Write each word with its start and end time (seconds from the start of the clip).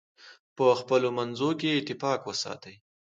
په 0.55 0.65
خپلو 0.79 1.07
منځونو 1.17 1.57
کې 1.59 1.69
اتفاق 1.79 2.19
وساتئ. 2.25 2.75